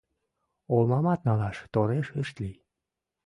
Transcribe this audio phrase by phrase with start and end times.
[0.73, 2.57] Олмамат налаш тореш ышт лий.